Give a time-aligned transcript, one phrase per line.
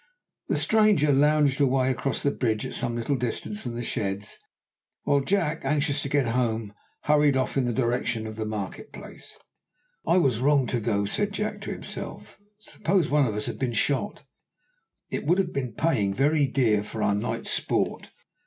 [0.47, 4.39] The stranger lounged away across the bridge at some little distance from the sheds,
[5.03, 9.37] while Jack, anxious to get home, hurried off in the direction of the market place.
[10.07, 12.39] "I was wrong to go," said Jack to himself.
[12.61, 14.23] "Suppose one of us had been shot,
[15.11, 18.09] it would have been paying very dear for our night's sport.